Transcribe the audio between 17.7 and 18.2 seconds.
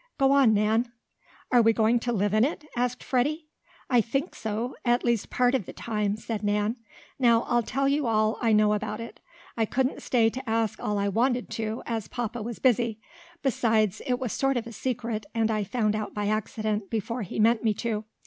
to.